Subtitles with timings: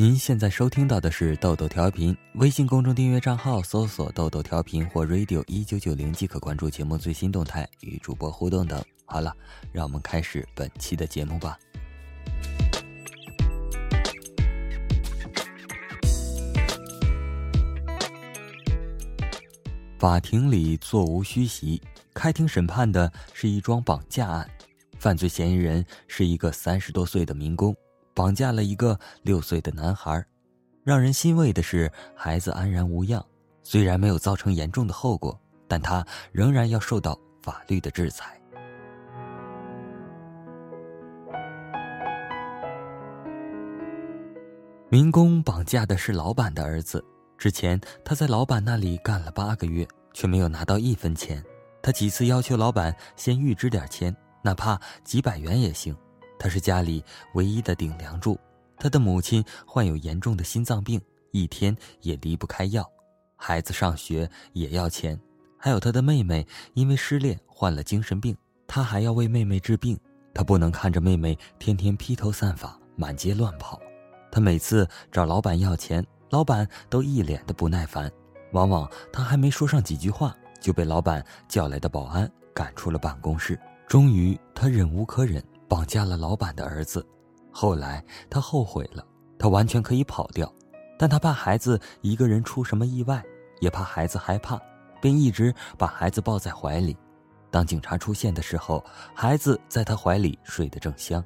[0.00, 8.82] 您现在收听到的是豆豆调频，微信公众订阅账号搜索“豆豆调频”或 “radio 一九九零”即可关注节目最新动态与主播互动等。
[9.04, 9.36] 好了，
[9.70, 11.58] 让我们开始本期的节目吧。
[19.98, 21.78] 法庭里座无虚席，
[22.14, 24.50] 开庭审判的是一桩绑架案，
[24.98, 27.76] 犯罪嫌疑人是一个三十多岁的民工。
[28.14, 30.24] 绑架了一个六岁的男孩，
[30.84, 33.24] 让人欣慰的是，孩子安然无恙。
[33.62, 35.38] 虽然没有造成严重的后果，
[35.68, 38.40] 但他仍然要受到法律的制裁。
[44.88, 47.04] 民工绑架的是老板的儿子，
[47.38, 51.44] 之前他在老板那里干了八个月，却没有拿到一分钱。
[51.80, 55.96] 他几次要求老板先预支点钱，哪怕几百元也行。
[56.40, 57.04] 他是家里
[57.34, 58.36] 唯一的顶梁柱，
[58.78, 60.98] 他的母亲患有严重的心脏病，
[61.32, 62.82] 一天也离不开药。
[63.36, 65.20] 孩子上学也要钱，
[65.58, 68.34] 还有他的妹妹因为失恋患了精神病，
[68.66, 70.00] 他还要为妹妹治病。
[70.32, 73.78] 他不能看着妹妹天天披头散发满街乱跑。
[74.32, 78.10] 他每次找老板要钱，老板都一脸的不耐烦，
[78.52, 83.60] 往往他还没说上几句话，就被老板叫来的保安赶出了办公室。
[83.86, 85.44] 终于，他忍无可忍。
[85.70, 87.06] 绑架了老板的儿子，
[87.52, 89.06] 后来他后悔了，
[89.38, 90.52] 他完全可以跑掉，
[90.98, 93.22] 但他怕孩子一个人出什么意外，
[93.60, 94.60] 也怕孩子害怕，
[95.00, 96.96] 便一直把孩子抱在怀里。
[97.52, 101.24] 当警察出现的时候，孩子在他怀里睡得正香。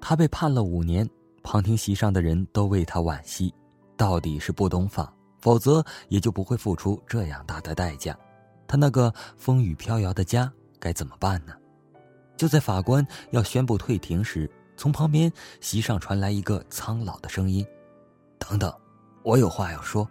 [0.00, 1.08] 他被判了五年，
[1.42, 3.52] 旁听席上的人都为他惋惜，
[3.96, 5.12] 到底是不懂法。
[5.46, 8.18] 否则也就不会付出这样大的代价，
[8.66, 11.54] 他那个风雨飘摇的家该怎么办呢？
[12.36, 17.64] 就在法官要宣布退庭时，从旁边席上传来一个苍老的声音
[18.40, 18.74] ：“等等，
[19.22, 20.10] 我有话要说。”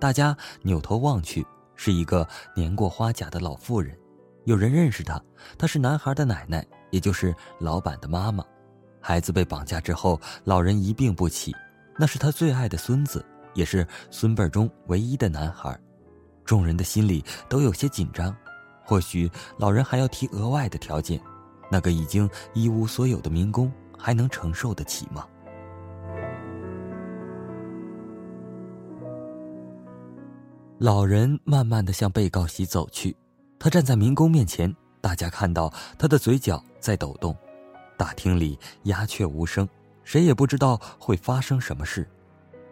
[0.00, 3.94] 大家扭头望去，是一个年过花甲的老妇人。
[4.44, 5.22] 有人认识她，
[5.58, 8.42] 她是男孩的奶奶，也就是老板的妈妈。
[9.02, 11.54] 孩子被绑架之后，老人一病不起，
[11.98, 13.22] 那是他最爱的孙子。
[13.56, 15.76] 也是孙辈中唯一的男孩，
[16.44, 18.32] 众人的心里都有些紧张。
[18.84, 19.28] 或许
[19.58, 21.20] 老人还要提额外的条件，
[21.68, 25.26] 那个已经一无所有的民工还能承受得起吗？
[30.78, 33.16] 老人慢慢的向被告席走去，
[33.58, 37.34] 他站在民工面前，大家看到他的嘴角在抖动。
[37.96, 39.66] 大厅里鸦雀无声，
[40.04, 42.06] 谁也不知道会发生什么事。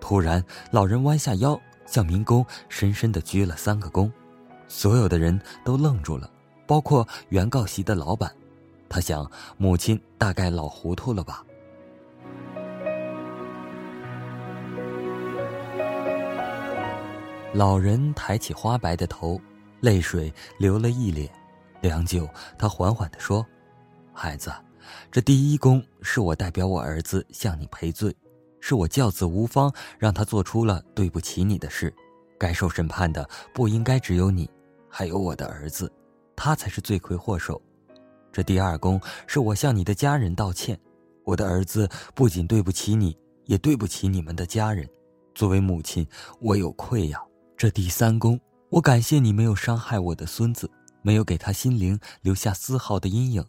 [0.07, 4.13] 突然，老人弯下腰，向民工深深的鞠了三个躬。
[4.69, 6.31] 所有的人都愣住了，
[6.67, 8.31] 包括原告席的老板。
[8.87, 11.43] 他想，母亲大概老糊涂了吧。
[17.55, 19.41] 老人抬起花白的头，
[19.81, 21.31] 泪水流了一脸。
[21.81, 22.29] 良久，
[22.59, 23.43] 他缓缓的说
[24.13, 24.53] ：“孩子，
[25.11, 28.15] 这第一功是我代表我儿子向你赔罪。”
[28.67, 31.95] 是我教子无方，让他做出了对不起你的事，
[32.39, 34.49] 该受审判的不应该只有你，
[34.89, 35.93] 还有我的儿子，
[36.35, 37.61] 他才是罪魁祸首。
[38.33, 40.81] 这第二功是我向你的家人道歉，
[41.25, 43.15] 我的儿子不仅对不起你，
[43.45, 44.89] 也对不起你们的家人，
[45.35, 46.07] 作为母亲，
[46.41, 47.23] 我有愧呀。
[47.59, 50.71] 这第三功，我感谢你没有伤害我的孙子，
[51.03, 53.45] 没有给他心灵留下丝毫的阴影，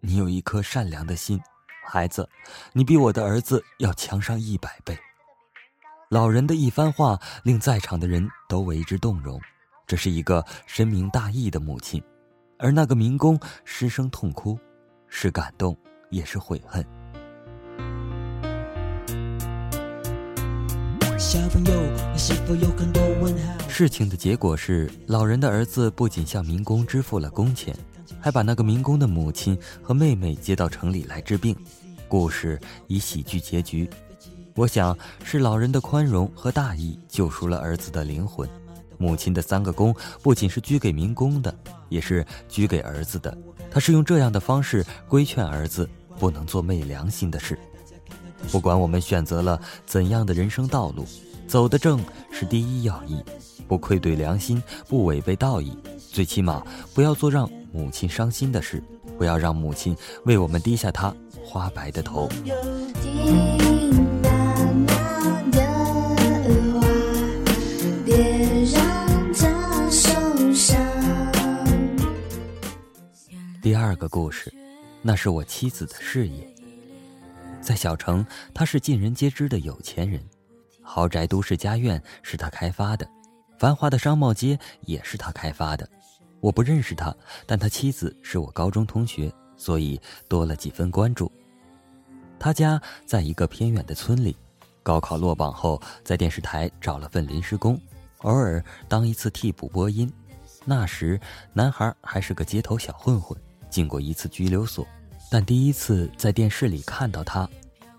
[0.00, 1.40] 你有一颗善良的心。
[1.84, 2.28] 孩子，
[2.72, 4.98] 你比我的儿子要强上一百倍。
[6.08, 9.40] 老人的一番话令在场的人都为之动容。
[9.86, 12.02] 这是一个深明大义的母亲，
[12.58, 14.58] 而那个民工失声痛哭，
[15.08, 15.76] 是感动
[16.10, 16.82] 也是悔恨。
[23.68, 27.74] 事情的结果是，老人的儿子不仅向民工支付了工钱。
[28.22, 31.56] 还把那个民工的母亲和妹妹接到城里来治病，
[32.06, 33.90] 故事以喜剧结局。
[34.54, 38.48] 我想是老人的宽容和大义救赎了儿子的灵魂。
[38.96, 39.92] 母亲的三个功
[40.22, 41.52] 不仅是鞠给民工的，
[41.88, 43.36] 也是鞠给儿子的。
[43.72, 45.88] 他是用这样的方式规劝儿子
[46.20, 47.58] 不能做昧良心的事。
[48.52, 51.04] 不管我们选择了怎样的人生道路，
[51.48, 51.98] 走得正
[52.30, 53.20] 是第一要义，
[53.66, 55.76] 不愧对良心，不违背道义，
[56.12, 56.64] 最起码
[56.94, 57.50] 不要做让。
[57.72, 58.82] 母亲伤心的事，
[59.16, 59.96] 不要让母亲
[60.26, 62.28] 为我们低下她花白的头。
[73.62, 74.52] 第二个故事，
[75.00, 76.46] 那是我妻子的事业。
[77.60, 80.20] 在小城，他是尽人皆知的有钱人，
[80.82, 83.08] 豪宅都市家苑是他开发的，
[83.56, 85.88] 繁华的商贸街也是他开发的。
[86.42, 87.14] 我不认识他，
[87.46, 91.30] 但他妻子是我高中同学，所以多了几分关注。
[92.36, 94.36] 他家在一个偏远的村里，
[94.82, 97.80] 高考落榜后，在电视台找了份临时工，
[98.22, 100.12] 偶尔当一次替补播音。
[100.64, 101.20] 那时，
[101.52, 103.38] 男孩还是个街头小混混，
[103.70, 104.84] 进过一次拘留所。
[105.30, 107.48] 但第一次在电视里看到他，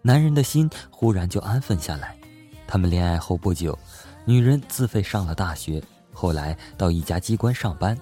[0.01, 2.13] 男人的心忽然就安分下来。
[2.67, 3.79] 他们恋爱后不久，
[4.25, 5.81] 女人自费上了大学，
[6.11, 7.97] 后来到一家机关上班，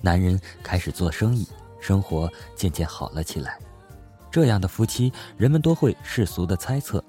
[0.00, 1.46] 男人开始做生意，
[1.80, 3.58] 生活渐渐好了起来。
[4.30, 7.02] 这样的夫妻，人们都会世俗的猜测，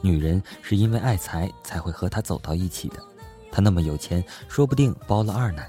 [0.00, 2.96] 女人是因为爱财才会和他走到一起的。
[3.50, 5.68] 他那么有钱，说不定包了二奶。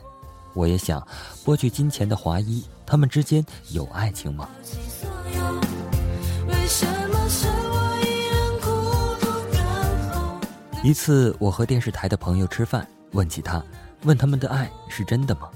[0.53, 1.05] 我也想
[1.43, 4.47] 剥去金钱的华衣，他们之间有爱情吗？
[10.83, 13.63] 一次，我和电视台的朋友吃饭，问起他，
[14.03, 15.49] 问他们的爱是真的吗？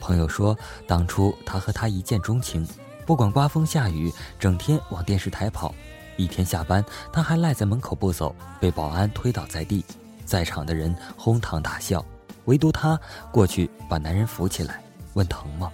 [0.00, 0.56] 朋友说，
[0.86, 2.66] 当初他和她一见钟情，
[3.06, 5.74] 不管刮风下雨，整天往电视台跑。
[6.16, 9.84] 一天下班，他还赖在门口不走，被保安推倒在地，
[10.24, 12.04] 在场的人哄堂大笑。
[12.46, 12.98] 唯独她
[13.30, 14.82] 过去把男人扶起来，
[15.14, 15.70] 问疼吗？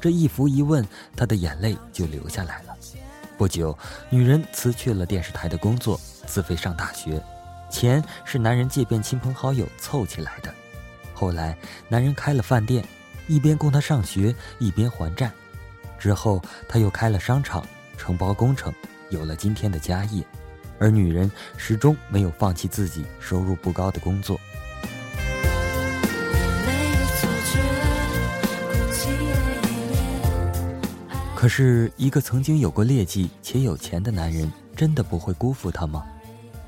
[0.00, 0.86] 这一扶一问，
[1.16, 2.76] 他的眼泪就流下来了。
[3.38, 3.76] 不久，
[4.10, 7.22] 女人辞去了电视台的工作，自费上大学，
[7.70, 10.52] 钱是男人借遍亲朋好友凑起来的。
[11.14, 11.56] 后来，
[11.88, 12.84] 男人开了饭店，
[13.26, 15.32] 一边供他上学，一边还债。
[15.98, 17.66] 之后，他又开了商场，
[17.96, 18.72] 承包工程，
[19.10, 20.24] 有了今天的家业。
[20.78, 24.38] 而女人始终没有放弃自己收入不高的工作。
[31.34, 36.04] 可是，一个曾经有过劣迹且有钱的男人，真的不会辜负她吗？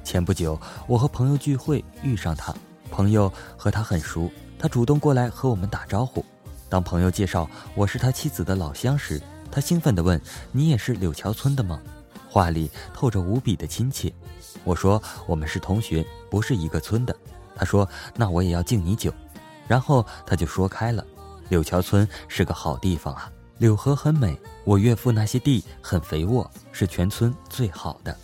[0.04, 2.54] 前不久，我和朋友聚会遇上他，
[2.90, 6.24] 朋友和他很熟，他主动过来和我们打招呼。
[6.68, 9.20] 当朋友介绍我是他妻子的老乡时，
[9.50, 10.20] 他兴奋地问
[10.50, 11.80] ：“你也是柳桥村的吗？”
[12.28, 14.12] 话里透着无比的亲切。
[14.64, 17.16] 我说：“我们是同学，不是一个村的。”
[17.54, 19.12] 他说：“那我也要敬你酒。”
[19.68, 21.06] 然后他就说开了
[21.48, 28.14] ：“柳桥村是个好地方啊。”柳河很美，我岳父那些地很肥沃，是全村最好的。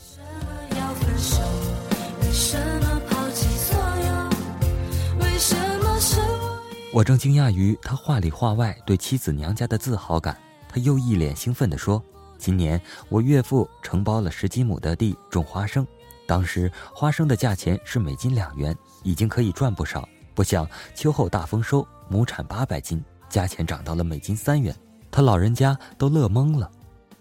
[6.94, 10.36] 我正惊讶于他话里话外对妻子娘家的自豪感，
[10.68, 12.02] 他又一脸兴奋地说
[12.36, 12.78] ：“今年
[13.08, 15.86] 我岳父承包了十几亩的地种花生，
[16.26, 20.06] 当时花生的价钱是每斤两元，已经可以赚不少。
[20.34, 24.74] 不想秋后大丰收，亩产八百斤，价钱涨到了每斤三元。”
[25.10, 26.70] 他老人家都乐懵了，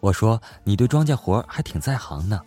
[0.02, 2.42] 我说：“你对庄稼活还挺在行呢。”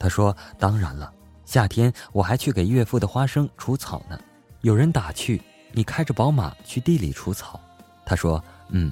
[0.00, 1.12] 他说：“当然了，
[1.44, 4.18] 夏天我还去给岳父的花生除草呢。
[4.62, 7.60] 有人打趣，你开着宝马去地里除草。”
[8.04, 8.90] 他说：“嗯，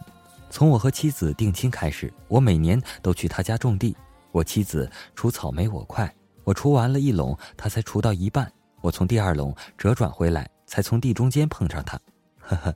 [0.50, 3.96] 从我和妻子定亲开始，我每年都去他家种地。
[4.30, 6.12] 我妻子除草没我快，
[6.44, 8.50] 我除完了一垄，他才除到一半。
[8.80, 11.98] 我从第二垄折转回来，才从地中间碰上他。”
[12.38, 12.74] 呵呵，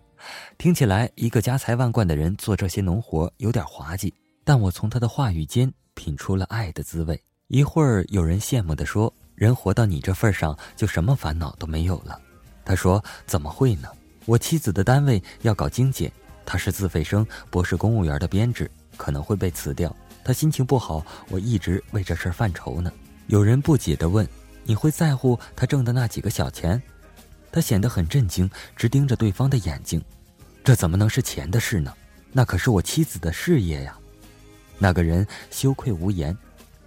[0.59, 4.13] 听起来一个家财万贯的人做这些农活有点滑稽，
[4.45, 7.19] 但我从他的话语间品出了爱的滋味。
[7.47, 12.21] 一会儿有人羡慕地说：“人活到你这份上，就什么烦恼都没有了。”
[12.65, 13.89] 他说：“怎么会呢？
[14.25, 16.11] 我妻子的单位要搞精简，
[16.47, 19.95] 他是自费生，不是公务员的编制，可能会被辞掉。
[20.25, 22.93] 他心情不好，我一直为这事犯愁呢。”
[23.29, 24.29] 有人不解地问
[24.65, 26.81] ：“你会在乎他挣的那几个小钱？”
[27.51, 30.03] 他显得很震惊，直盯着对方的眼睛。
[30.65, 31.93] 这怎么能是钱的事呢？
[32.33, 33.99] 那可是我妻子的事业呀！
[34.79, 36.37] 那个人羞愧无言，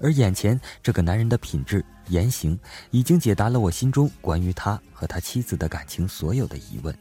[0.05, 2.55] 而眼前这个男人的品质、言行，
[2.91, 6.95] 已经解答了我心中关于他和他妻子的感情所有的疑问。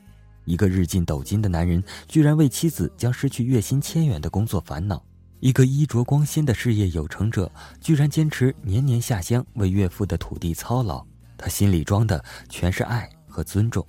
[0.47, 4.97] 一个日进斗金的男人，居然为妻子将失去月薪千元的工作烦恼；
[5.41, 11.05] 一个衣着光鲜的事业有成者，居然坚持年年下乡为岳父的土地操劳。
[11.37, 13.07] 他心里装的全是爱。
[13.27, 13.85] 和尊重，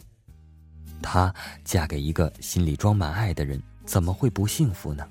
[1.03, 1.31] 她
[1.63, 5.07] 嫁给一个心里装满爱的人，怎么会不幸福呢？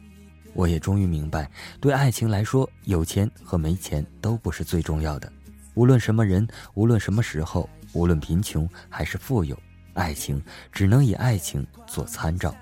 [0.54, 5.30] 我也终于明白，对爱情来说，有钱和没钱都不是最重要的。
[5.74, 9.58] 无论什么人，无论什么时候，无论贫穷还是富有，
[9.94, 10.40] 爱情
[10.72, 12.54] 只能以爱情做参照。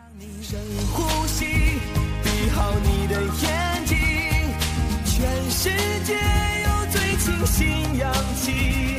[5.05, 5.69] 全世
[6.05, 8.99] 界有最清新氧气。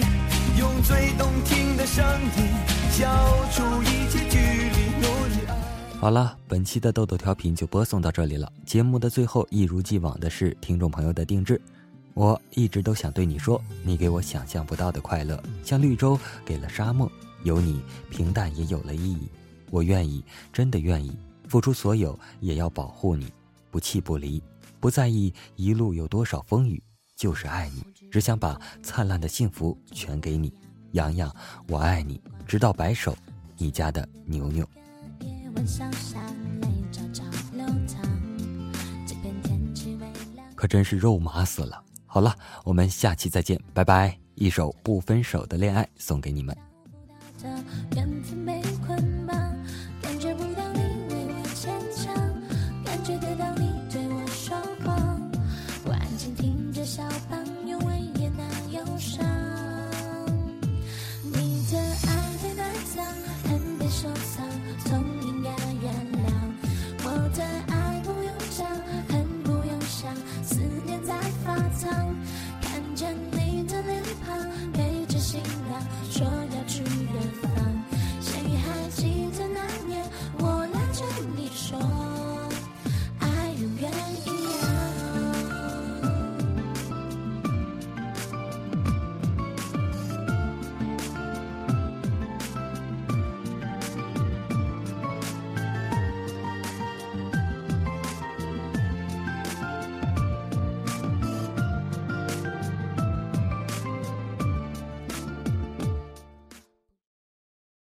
[0.58, 2.06] 用最动听的声
[2.38, 2.44] 音，
[2.92, 3.10] 消
[3.52, 4.63] 除一切距离，
[6.04, 8.52] 好了，本期的豆豆调频就播送到这里了。
[8.66, 11.62] 节目的最后，一如既往的是听众朋友的定制。
[12.14, 17.10] 我一直都想对你说，你给我想象不到的快乐，像绿洲给了沙漠，
[17.46, 19.30] 有你平淡也有了意义。
[19.72, 21.18] 我愿意，真的愿意
[21.48, 23.32] 付出所有，也要保护你，
[23.72, 24.44] 不弃不离，
[24.82, 26.84] 不在意一路有多少风雨，
[27.16, 27.82] 就是爱你，
[28.12, 30.52] 只想把灿烂的幸福全给你。
[30.92, 31.34] 洋洋，
[31.70, 33.16] 我爱你，直到白首。
[33.58, 34.68] 你家的牛牛。
[40.56, 41.84] 可真是肉麻死了。
[42.06, 44.18] 好了，我们下期再见，拜拜。
[44.36, 46.56] 一首不分手的恋爱送给你们。